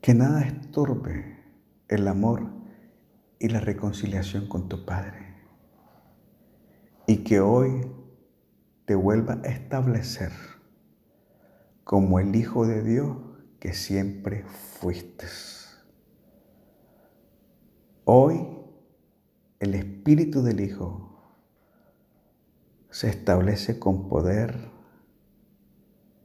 Que 0.00 0.14
nada 0.14 0.42
estorbe 0.42 1.40
el 1.88 2.06
amor 2.06 2.48
y 3.40 3.48
la 3.48 3.58
reconciliación 3.58 4.48
con 4.48 4.68
tu 4.68 4.86
Padre. 4.86 5.34
Y 7.08 7.24
que 7.24 7.40
hoy 7.40 7.90
te 8.84 8.94
vuelva 8.94 9.40
a 9.42 9.48
establecer 9.48 10.30
como 11.82 12.20
el 12.20 12.36
Hijo 12.36 12.68
de 12.68 12.84
Dios 12.84 13.16
que 13.58 13.74
siempre 13.74 14.44
fuiste. 14.44 15.26
Hoy 18.04 18.46
el 19.58 19.74
Espíritu 19.74 20.44
del 20.44 20.60
Hijo 20.60 21.15
se 22.96 23.10
establece 23.10 23.78
con 23.78 24.08
poder, 24.08 24.56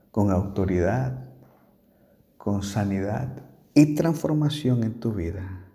con 0.09 0.31
autoridad, 0.31 1.29
con 2.37 2.63
sanidad 2.63 3.43
y 3.73 3.93
transformación 3.93 4.85
en 4.85 4.97
tu 4.97 5.11
vida. 5.11 5.65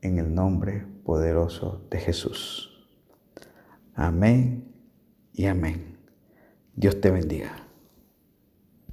En 0.00 0.18
el 0.18 0.34
nombre 0.34 0.84
poderoso 1.04 1.86
de 1.92 2.00
Jesús. 2.00 2.88
Amén 3.94 4.74
y 5.32 5.46
amén. 5.46 5.96
Dios 6.74 7.00
te 7.00 7.12
bendiga. 7.12 7.69